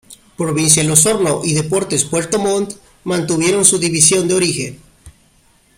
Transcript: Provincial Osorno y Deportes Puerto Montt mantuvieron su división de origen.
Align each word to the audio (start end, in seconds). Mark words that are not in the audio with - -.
Provincial 0.35 0.89
Osorno 0.89 1.41
y 1.43 1.53
Deportes 1.53 2.05
Puerto 2.05 2.39
Montt 2.39 2.73
mantuvieron 3.03 3.63
su 3.65 3.77
división 3.77 4.27
de 4.27 4.33
origen. 4.33 4.79